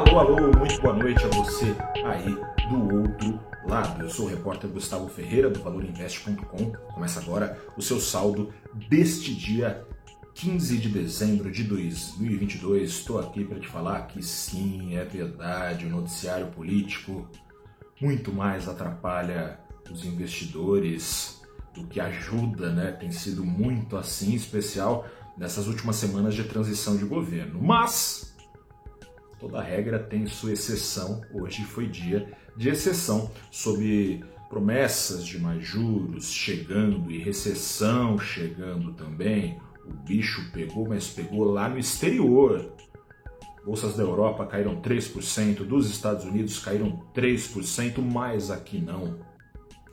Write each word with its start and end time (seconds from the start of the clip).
Alô, 0.00 0.18
alô, 0.18 0.58
muito 0.58 0.80
boa 0.80 0.94
noite 0.94 1.22
a 1.26 1.28
você 1.28 1.76
aí 2.06 2.34
do 2.70 3.02
outro 3.02 3.38
lado. 3.68 4.02
Eu 4.02 4.08
sou 4.08 4.24
o 4.24 4.28
repórter 4.30 4.70
Gustavo 4.70 5.06
Ferreira 5.08 5.50
do 5.50 5.62
ValorInvest.com. 5.62 6.72
Começa 6.94 7.20
agora 7.20 7.60
o 7.76 7.82
seu 7.82 8.00
saldo 8.00 8.50
deste 8.88 9.34
dia 9.34 9.86
15 10.34 10.78
de 10.78 10.88
dezembro 10.88 11.52
de 11.52 11.64
2022. 11.64 12.88
Estou 12.88 13.18
aqui 13.18 13.44
para 13.44 13.60
te 13.60 13.68
falar 13.68 14.06
que 14.06 14.22
sim, 14.22 14.96
é 14.96 15.04
verdade, 15.04 15.84
o 15.84 15.90
noticiário 15.90 16.46
político 16.46 17.28
muito 18.00 18.32
mais 18.32 18.66
atrapalha 18.66 19.60
os 19.90 20.02
investidores 20.02 21.42
do 21.74 21.86
que 21.86 22.00
ajuda, 22.00 22.72
né? 22.72 22.90
Tem 22.92 23.12
sido 23.12 23.44
muito 23.44 23.98
assim, 23.98 24.34
especial 24.34 25.06
nessas 25.36 25.66
últimas 25.66 25.96
semanas 25.96 26.34
de 26.34 26.44
transição 26.44 26.96
de 26.96 27.04
governo. 27.04 27.60
Mas 27.62 28.29
Toda 29.40 29.62
regra 29.62 29.98
tem 29.98 30.26
sua 30.26 30.52
exceção. 30.52 31.22
Hoje 31.32 31.64
foi 31.64 31.86
dia 31.86 32.30
de 32.56 32.68
exceção, 32.68 33.30
sob 33.50 34.22
promessas 34.50 35.24
de 35.24 35.38
mais 35.38 35.64
juros 35.64 36.30
chegando 36.30 37.10
e 37.10 37.18
recessão 37.18 38.18
chegando 38.18 38.92
também. 38.92 39.58
O 39.86 39.94
bicho 39.94 40.52
pegou, 40.52 40.86
mas 40.86 41.08
pegou 41.08 41.44
lá 41.44 41.70
no 41.70 41.78
exterior. 41.78 42.70
Bolsas 43.64 43.96
da 43.96 44.02
Europa 44.02 44.44
caíram 44.44 44.80
3%, 44.82 45.64
dos 45.64 45.88
Estados 45.88 46.24
Unidos 46.24 46.58
caíram 46.58 47.02
3%, 47.14 47.98
mas 47.98 48.50
aqui 48.50 48.78
não. 48.78 49.20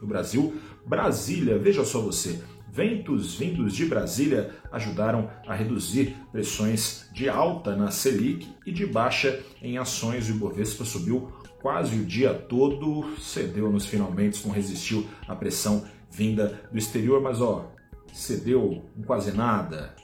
No 0.00 0.08
Brasil, 0.08 0.54
Brasília, 0.84 1.56
veja 1.58 1.84
só 1.84 2.00
você, 2.00 2.42
ventos 2.76 3.34
vindos 3.36 3.74
de 3.74 3.86
Brasília 3.86 4.54
ajudaram 4.70 5.30
a 5.46 5.54
reduzir 5.54 6.14
pressões 6.30 7.08
de 7.10 7.26
alta 7.26 7.74
na 7.74 7.90
Selic 7.90 8.46
e 8.66 8.72
de 8.72 8.84
baixa 8.84 9.42
em 9.62 9.78
ações. 9.78 10.28
O 10.28 10.32
Ibovespa 10.32 10.84
subiu 10.84 11.32
quase 11.62 11.96
o 11.96 12.04
dia 12.04 12.34
todo, 12.34 13.16
cedeu 13.18 13.72
nos 13.72 13.86
finalmente, 13.86 14.46
não 14.46 14.52
resistiu 14.52 15.06
à 15.26 15.34
pressão 15.34 15.86
vinda 16.10 16.68
do 16.70 16.76
exterior, 16.76 17.22
mas 17.22 17.40
ó, 17.40 17.72
cedeu 18.12 18.84
quase 19.06 19.32
nada, 19.32 19.96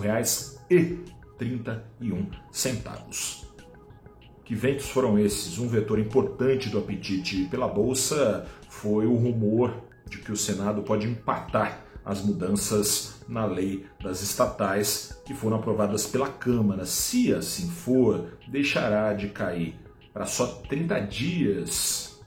5,31. 1.39 3.47
Que 4.45 4.55
ventos 4.55 4.89
foram 4.89 5.19
esses? 5.19 5.59
Um 5.59 5.69
vetor 5.69 5.99
importante 5.99 6.71
do 6.71 6.79
apetite 6.79 7.47
pela 7.47 7.67
bolsa 7.67 8.47
foi 8.69 9.07
o 9.07 9.15
rumor 9.15 9.83
de 10.09 10.19
que 10.19 10.31
o 10.31 10.37
Senado 10.37 10.83
pode 10.83 11.07
empatar 11.07 11.85
as 12.07 12.23
mudanças 12.23 13.21
na 13.29 13.45
lei 13.45 13.85
das 14.01 14.23
estatais 14.23 15.21
que 15.27 15.35
foram 15.35 15.57
aprovadas 15.57 16.07
pela 16.07 16.29
Câmara. 16.29 16.87
Se 16.87 17.35
assim 17.35 17.69
for, 17.69 18.39
deixará 18.47 19.13
de 19.13 19.29
cair 19.29 19.75
para 20.15 20.25
só 20.25 20.47
30 20.47 21.01
dias 21.01 22.23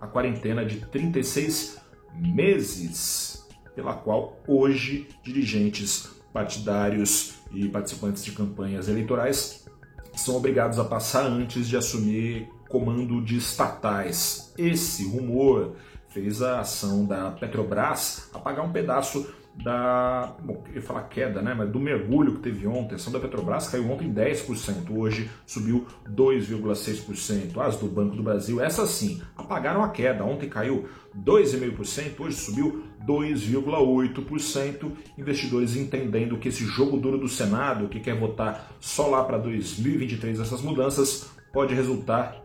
a 0.00 0.06
quarentena 0.06 0.64
de 0.64 0.76
36 0.86 1.78
meses, 2.14 3.48
pela 3.74 3.94
qual 3.94 4.40
hoje 4.46 5.08
dirigentes 5.24 6.08
partidários 6.32 7.34
e 7.52 7.68
participantes 7.68 8.24
de 8.24 8.32
campanhas 8.32 8.88
eleitorais 8.88 9.66
são 10.14 10.36
obrigados 10.36 10.78
a 10.78 10.84
passar 10.84 11.24
antes 11.24 11.68
de 11.68 11.76
assumir 11.76 12.48
comando 12.68 13.20
de 13.22 13.36
estatais. 13.36 14.52
Esse 14.56 15.04
rumor 15.08 15.76
fez 16.12 16.42
a 16.42 16.60
ação 16.60 17.04
da 17.04 17.30
Petrobras 17.30 18.30
apagar 18.34 18.64
um 18.64 18.72
pedaço 18.72 19.26
da, 19.54 20.34
bom, 20.42 20.64
eu 20.68 20.76
ia 20.76 20.82
falar 20.82 21.02
queda, 21.02 21.42
né, 21.42 21.54
mas 21.54 21.70
do 21.70 21.78
mergulho 21.78 22.36
que 22.36 22.40
teve 22.40 22.66
ontem. 22.66 22.94
A 22.94 22.96
ação 22.96 23.12
da 23.12 23.20
Petrobras 23.20 23.68
caiu 23.68 23.90
ontem 23.90 24.12
10%, 24.12 24.90
hoje 24.90 25.30
subiu 25.46 25.86
2,6%. 26.08 27.58
As 27.60 27.76
do 27.76 27.86
Banco 27.86 28.16
do 28.16 28.22
Brasil, 28.22 28.62
essas 28.62 28.90
sim, 28.90 29.20
apagaram 29.36 29.82
a 29.82 29.90
queda. 29.90 30.24
Ontem 30.24 30.48
caiu 30.48 30.88
2,5%, 31.14 32.20
hoje 32.20 32.36
subiu 32.36 32.84
2,8%. 33.06 34.90
Investidores 35.18 35.76
entendendo 35.76 36.38
que 36.38 36.48
esse 36.48 36.64
jogo 36.64 36.96
duro 36.96 37.18
do 37.18 37.28
Senado, 37.28 37.88
que 37.88 38.00
quer 38.00 38.18
votar 38.18 38.72
só 38.80 39.06
lá 39.08 39.22
para 39.22 39.36
2023 39.36 40.40
essas 40.40 40.62
mudanças, 40.62 41.30
pode 41.52 41.74
resultar 41.74 42.42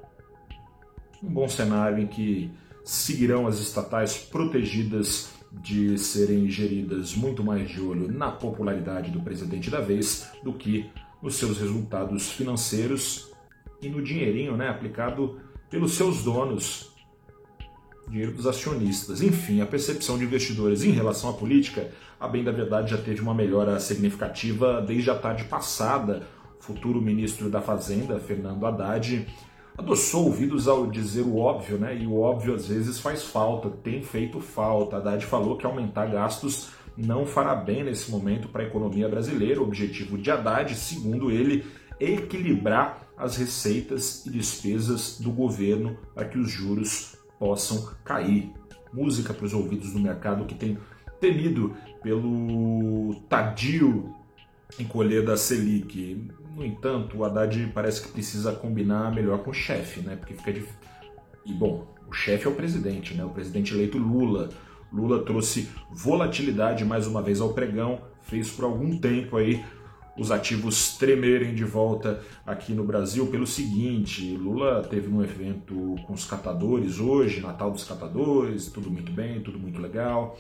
um 1.24 1.30
bom 1.30 1.48
cenário 1.48 2.00
em 2.00 2.08
que 2.08 2.52
seguirão 2.88 3.48
as 3.48 3.60
estatais 3.60 4.18
protegidas 4.18 5.34
de 5.52 5.98
serem 5.98 6.50
geridas 6.50 7.14
muito 7.16 7.44
mais 7.44 7.70
de 7.70 7.82
olho 7.82 8.10
na 8.10 8.32
popularidade 8.32 9.12
do 9.12 9.20
presidente 9.20 9.70
da 9.70 9.82
vez 9.82 10.30
do 10.42 10.54
que 10.54 10.90
nos 11.22 11.36
seus 11.36 11.58
resultados 11.58 12.32
financeiros 12.32 13.30
e 13.82 13.90
no 13.90 14.02
dinheirinho 14.02 14.56
né, 14.56 14.70
aplicado 14.70 15.38
pelos 15.70 15.96
seus 15.96 16.24
donos, 16.24 16.94
dinheiro 18.08 18.32
dos 18.32 18.48
acionistas. 18.48 19.22
Enfim, 19.22 19.60
a 19.60 19.66
percepção 19.66 20.18
de 20.18 20.24
investidores 20.24 20.82
em 20.84 20.92
relação 20.92 21.30
à 21.30 21.34
política, 21.34 21.92
a 22.18 22.26
bem 22.26 22.42
da 22.42 22.54
verdade, 22.54 22.92
já 22.92 22.98
teve 22.98 23.22
uma 23.22 23.34
melhora 23.34 23.82
significativa 23.82 24.82
desde 24.82 25.10
a 25.10 25.16
tarde 25.16 25.44
passada. 25.44 26.26
O 26.58 26.64
futuro 26.64 27.02
ministro 27.02 27.50
da 27.50 27.62
Fazenda, 27.62 28.18
Fernando 28.18 28.66
Haddad, 28.66 29.28
adoçou 29.78 30.26
ouvidos 30.26 30.68
ao 30.68 30.88
dizer 30.88 31.22
o 31.22 31.38
óbvio, 31.38 31.78
né? 31.78 31.96
E 31.96 32.08
o 32.08 32.20
óbvio 32.20 32.56
às 32.56 32.68
vezes 32.68 33.00
faz 33.00 33.24
falta, 33.24 33.70
tem 33.70 34.02
feito 34.02 34.40
falta. 34.40 34.98
Haddad 34.98 35.26
falou 35.26 35.56
que 35.56 35.66
aumentar 35.66 36.08
gastos 36.08 36.70
não 36.98 37.26
fará 37.26 37.56
bem 37.56 37.84
nesse 37.84 38.10
momento 38.10 38.48
para 38.48 38.64
a 38.64 38.66
economia 38.66 39.08
brasileira. 39.08 39.62
O 39.62 39.64
objetivo 39.64 40.18
de 40.18 40.32
Haddad, 40.32 40.74
segundo 40.76 41.30
ele, 41.30 41.64
é 42.00 42.12
equilibrar 42.12 43.08
as 43.16 43.38
receitas 43.38 44.26
e 44.26 44.32
despesas 44.32 45.20
do 45.20 45.32
governo 45.32 45.98
para 46.14 46.26
que 46.26 46.38
os 46.38 46.50
juros 46.50 47.16
possam 47.40 47.92
cair. 48.04 48.52
Música 48.92 49.34
para 49.34 49.46
os 49.46 49.54
ouvidos 49.54 49.92
do 49.94 50.00
mercado 50.00 50.46
que 50.46 50.56
tem 50.56 50.78
temido 51.20 51.76
pelo 52.02 53.16
tadio 53.30 54.14
encolher 54.80 55.24
da 55.24 55.38
Selic. 55.38 56.30
No 56.58 56.66
entanto, 56.66 57.20
o 57.20 57.24
Haddad 57.24 57.72
parece 57.72 58.02
que 58.02 58.12
precisa 58.12 58.52
combinar 58.52 59.14
melhor 59.14 59.44
com 59.44 59.52
o 59.52 59.54
chefe, 59.54 60.00
né? 60.02 60.16
Porque 60.16 60.34
fica 60.34 60.52
difícil. 60.52 60.76
E 61.46 61.54
bom, 61.54 61.88
o 62.08 62.12
chefe 62.12 62.48
é 62.48 62.50
o 62.50 62.56
presidente, 62.56 63.14
né? 63.14 63.24
O 63.24 63.30
presidente 63.30 63.76
eleito 63.76 64.00
Lula. 64.00 64.50
Lula 64.92 65.24
trouxe 65.24 65.70
volatilidade 65.92 66.84
mais 66.84 67.06
uma 67.06 67.22
vez 67.22 67.42
ao 67.42 67.54
pregão, 67.54 68.02
fez 68.24 68.50
por 68.50 68.66
algum 68.66 68.98
tempo 68.98 69.38
aí 69.38 69.64
os 70.18 70.32
ativos 70.32 70.98
tremerem 70.98 71.54
de 71.54 71.64
volta 71.64 72.24
aqui 72.44 72.74
no 72.74 72.84
Brasil 72.84 73.28
pelo 73.28 73.46
seguinte: 73.46 74.36
Lula 74.36 74.82
teve 74.82 75.14
um 75.14 75.22
evento 75.22 75.96
com 76.08 76.14
os 76.14 76.26
catadores 76.26 77.00
hoje, 77.00 77.40
Natal 77.40 77.70
dos 77.70 77.84
Catadores, 77.84 78.66
tudo 78.66 78.90
muito 78.90 79.12
bem, 79.12 79.42
tudo 79.42 79.60
muito 79.60 79.80
legal 79.80 80.36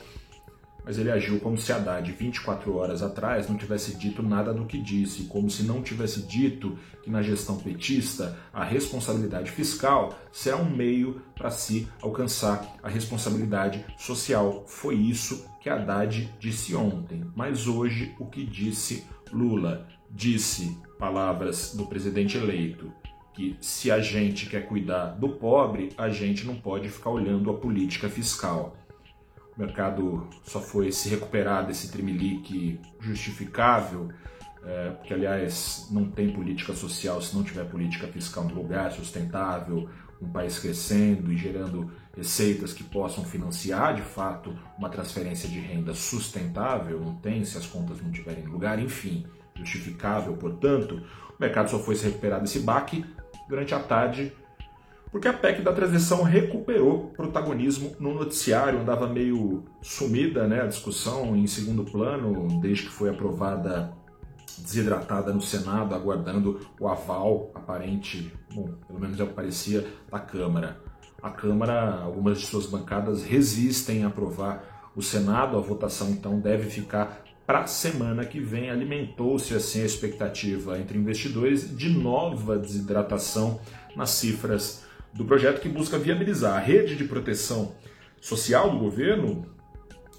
mas 0.87 0.97
ele 0.97 1.11
agiu 1.11 1.37
como 1.41 1.57
se 1.57 1.73
Haddad, 1.73 2.09
24 2.09 2.73
horas 2.73 3.03
atrás, 3.03 3.49
não 3.49 3.57
tivesse 3.57 3.97
dito 3.97 4.23
nada 4.23 4.53
do 4.53 4.63
que 4.63 4.81
disse, 4.81 5.25
como 5.25 5.49
se 5.49 5.63
não 5.63 5.83
tivesse 5.83 6.21
dito 6.21 6.79
que 7.03 7.11
na 7.11 7.21
gestão 7.21 7.57
petista 7.57 8.39
a 8.53 8.63
responsabilidade 8.63 9.51
fiscal 9.51 10.17
será 10.31 10.55
um 10.55 10.73
meio 10.73 11.21
para 11.35 11.49
se 11.51 11.89
alcançar 12.01 12.77
a 12.81 12.87
responsabilidade 12.87 13.85
social. 13.97 14.63
Foi 14.65 14.95
isso 14.95 15.45
que 15.59 15.69
Haddad 15.69 16.33
disse 16.39 16.73
ontem. 16.73 17.21
Mas 17.35 17.67
hoje, 17.67 18.15
o 18.17 18.25
que 18.25 18.45
disse 18.45 19.03
Lula? 19.33 19.85
Disse, 20.09 20.77
palavras 20.97 21.75
do 21.75 21.85
presidente 21.85 22.37
eleito, 22.37 22.93
que 23.33 23.57
se 23.59 23.91
a 23.91 23.99
gente 23.99 24.45
quer 24.45 24.65
cuidar 24.65 25.07
do 25.07 25.27
pobre, 25.27 25.89
a 25.97 26.07
gente 26.07 26.47
não 26.47 26.55
pode 26.55 26.87
ficar 26.87 27.09
olhando 27.09 27.51
a 27.51 27.53
política 27.53 28.07
fiscal. 28.07 28.73
O 29.57 29.61
mercado 29.61 30.27
só 30.43 30.61
foi 30.61 30.91
se 30.91 31.09
recuperar 31.09 31.65
desse 31.65 31.91
trimelique 31.91 32.79
justificável, 32.99 34.09
é, 34.63 34.91
porque, 34.91 35.13
aliás, 35.13 35.87
não 35.89 36.11
tem 36.11 36.31
política 36.31 36.73
social 36.73 37.19
se 37.19 37.35
não 37.35 37.43
tiver 37.43 37.63
política 37.65 38.07
fiscal 38.07 38.43
no 38.43 38.53
lugar 38.53 38.91
sustentável, 38.91 39.89
um 40.21 40.29
país 40.29 40.59
crescendo 40.59 41.31
e 41.31 41.37
gerando 41.37 41.91
receitas 42.15 42.71
que 42.71 42.83
possam 42.83 43.23
financiar 43.23 43.95
de 43.95 44.01
fato 44.03 44.55
uma 44.77 44.89
transferência 44.89 45.49
de 45.49 45.59
renda 45.59 45.93
sustentável, 45.95 46.99
não 46.99 47.15
tem 47.15 47.43
se 47.43 47.57
as 47.57 47.65
contas 47.65 47.99
não 48.01 48.11
tiverem 48.11 48.45
lugar, 48.45 48.79
enfim, 48.79 49.25
justificável, 49.55 50.35
portanto, 50.37 51.01
o 51.29 51.41
mercado 51.41 51.69
só 51.69 51.79
foi 51.79 51.95
se 51.95 52.05
recuperar 52.05 52.41
desse 52.41 52.59
baque 52.59 53.03
durante 53.49 53.73
a 53.73 53.79
tarde 53.79 54.31
porque 55.11 55.27
a 55.27 55.33
PEC 55.33 55.61
da 55.61 55.71
transição 55.71 56.23
recuperou 56.23 57.11
protagonismo 57.15 57.95
no 57.99 58.13
noticiário, 58.13 58.79
andava 58.79 59.07
meio 59.07 59.63
sumida 59.81 60.47
né, 60.47 60.61
a 60.61 60.67
discussão 60.67 61.35
em 61.35 61.47
segundo 61.47 61.83
plano, 61.83 62.59
desde 62.61 62.83
que 62.83 62.91
foi 62.91 63.09
aprovada 63.09 63.93
desidratada 64.57 65.33
no 65.33 65.41
Senado, 65.41 65.93
aguardando 65.93 66.59
o 66.79 66.87
aval 66.87 67.51
aparente, 67.53 68.33
bom, 68.53 68.69
pelo 68.87 68.99
menos 68.99 69.19
é 69.19 69.23
o 69.23 69.27
que 69.27 69.33
parecia, 69.33 69.85
da 70.11 70.19
Câmara. 70.19 70.81
A 71.21 71.29
Câmara, 71.29 72.01
algumas 72.01 72.39
de 72.39 72.45
suas 72.45 72.65
bancadas 72.65 73.23
resistem 73.23 74.03
a 74.03 74.07
aprovar 74.07 74.91
o 74.95 75.01
Senado, 75.01 75.57
a 75.57 75.61
votação 75.61 76.09
então 76.09 76.39
deve 76.39 76.69
ficar 76.69 77.23
para 77.45 77.61
a 77.61 77.67
semana 77.67 78.25
que 78.25 78.39
vem. 78.39 78.69
Alimentou-se 78.69 79.53
assim 79.53 79.81
a 79.81 79.85
expectativa 79.85 80.77
entre 80.79 80.97
investidores 80.97 81.75
de 81.75 81.89
nova 81.89 82.57
desidratação 82.57 83.59
nas 83.95 84.11
cifras 84.11 84.86
do 85.13 85.25
projeto 85.25 85.61
que 85.61 85.69
busca 85.69 85.97
viabilizar 85.97 86.55
a 86.55 86.59
rede 86.59 86.95
de 86.95 87.03
proteção 87.03 87.75
social 88.21 88.71
do 88.71 88.77
governo, 88.77 89.45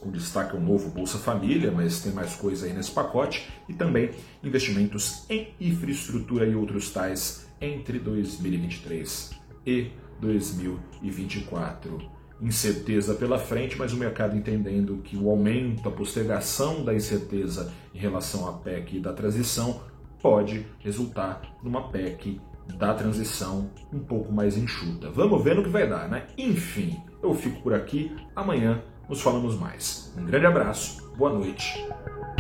com 0.00 0.10
destaque 0.10 0.54
ao 0.54 0.62
novo 0.62 0.90
Bolsa 0.90 1.18
Família, 1.18 1.70
mas 1.70 2.00
tem 2.00 2.12
mais 2.12 2.34
coisa 2.36 2.66
aí 2.66 2.72
nesse 2.72 2.90
pacote, 2.90 3.48
e 3.68 3.74
também 3.74 4.10
investimentos 4.42 5.24
em 5.28 5.48
infraestrutura 5.60 6.46
e 6.46 6.54
outros 6.54 6.90
tais 6.90 7.48
entre 7.60 7.98
2023 7.98 9.32
e 9.66 9.90
2024. 10.20 12.18
Incerteza 12.40 13.14
pela 13.14 13.38
frente, 13.38 13.76
mas 13.76 13.92
o 13.92 13.96
mercado 13.96 14.36
entendendo 14.36 14.98
que 14.98 15.16
o 15.16 15.28
aumento, 15.28 15.88
a 15.88 15.92
postergação 15.92 16.84
da 16.84 16.94
incerteza 16.94 17.72
em 17.92 17.98
relação 17.98 18.48
à 18.48 18.52
PEC 18.52 18.96
e 18.96 19.00
da 19.00 19.12
transição 19.12 19.82
pode 20.22 20.64
resultar 20.78 21.42
numa 21.62 21.88
PEC 21.88 22.40
da 22.76 22.94
transição 22.94 23.70
um 23.92 24.00
pouco 24.00 24.32
mais 24.32 24.56
enxuta. 24.56 25.10
Vamos 25.10 25.42
ver 25.42 25.54
no 25.54 25.62
que 25.62 25.68
vai 25.68 25.88
dar, 25.88 26.08
né? 26.08 26.26
Enfim, 26.36 27.00
eu 27.22 27.34
fico 27.34 27.62
por 27.62 27.74
aqui. 27.74 28.14
Amanhã 28.34 28.82
nos 29.08 29.20
falamos 29.20 29.58
mais. 29.58 30.12
Um 30.16 30.24
grande 30.24 30.46
abraço, 30.46 31.12
boa 31.16 31.32
noite, 31.32 31.86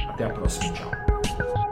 até 0.08 0.24
a 0.24 0.30
próxima, 0.30 0.72
tchau. 0.72 1.67